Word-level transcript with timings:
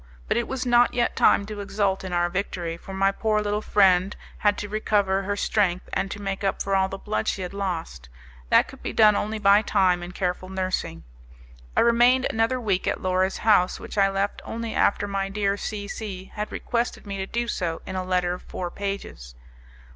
But 0.27 0.35
it 0.35 0.47
was 0.47 0.65
not 0.65 0.95
yet 0.95 1.15
time 1.15 1.45
to 1.45 1.59
exult 1.59 2.03
in 2.03 2.11
our 2.11 2.27
victory, 2.27 2.75
for 2.75 2.91
my 2.91 3.11
poor 3.11 3.39
little 3.39 3.61
friend 3.61 4.15
had 4.39 4.57
to 4.57 4.67
recover 4.67 5.21
her 5.21 5.35
strength 5.35 5.87
and 5.93 6.09
to 6.09 6.19
make 6.19 6.43
up 6.43 6.59
for 6.63 6.75
all 6.75 6.89
the 6.89 6.97
blood 6.97 7.27
she 7.27 7.43
had 7.43 7.53
lost; 7.53 8.09
that 8.49 8.67
could 8.67 8.81
be 8.81 8.93
done 8.93 9.15
only 9.15 9.37
by 9.37 9.61
time 9.61 10.01
and 10.01 10.15
careful 10.15 10.49
nursing. 10.49 11.03
I 11.77 11.81
remained 11.81 12.25
another 12.31 12.59
week 12.59 12.87
at 12.87 12.99
Laura's 13.01 13.37
house, 13.37 13.79
which 13.79 13.95
I 13.95 14.09
left 14.09 14.41
only 14.43 14.73
after 14.73 15.07
my 15.07 15.29
dear 15.29 15.55
C 15.55 15.87
C 15.87 16.31
had 16.33 16.51
requested 16.51 17.05
me 17.05 17.17
to 17.17 17.27
do 17.27 17.47
so 17.47 17.83
in 17.85 17.95
a 17.95 18.03
letter 18.03 18.33
of 18.33 18.41
four 18.41 18.71
pages. 18.71 19.35